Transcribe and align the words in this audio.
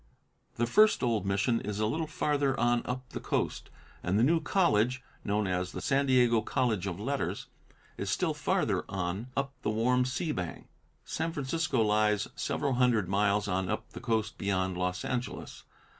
The 0.55 0.65
first 0.65 1.03
old 1.03 1.27
mission 1.27 1.61
is 1.61 1.79
a 1.79 1.85
little 1.85 2.07
farther 2.07 2.59
on 2.59 2.81
up 2.87 3.09
the 3.09 3.19
coast, 3.19 3.69
and 4.01 4.17
the 4.17 4.23
new 4.23 4.39
college, 4.41 5.03
known 5.23 5.45
as 5.45 5.73
the 5.73 5.79
San 5.79 6.07
Diego 6.07 6.41
College 6.41 6.87
of 6.87 6.99
Letters, 6.99 7.45
is 7.99 8.09
still 8.09 8.33
farther 8.33 8.83
on 8.89 9.27
up 9.37 9.53
the 9.61 9.69
warm 9.69 10.05
sea 10.05 10.31
bank. 10.31 10.69
San 11.05 11.31
Francisco 11.31 11.83
lies 11.83 12.27
several 12.35 12.73
hundred 12.73 13.07
miles 13.09 13.47
on 13.47 13.69
up 13.69 13.91
the 13.91 14.01
coast 14.01 14.39
beyond 14.39 14.75
Los 14.75 15.05
Angeles. 15.05 15.65